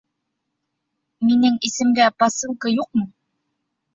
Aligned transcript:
Минең 1.27 1.59
исемгә 1.69 2.07
посылка 2.23 2.75
юҡмы? 2.77 3.07